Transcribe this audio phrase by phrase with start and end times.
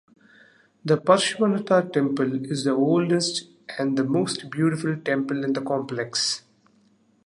[0.83, 6.41] The Parshvanatha temple is the oldest and the most beautiful temple in the complex.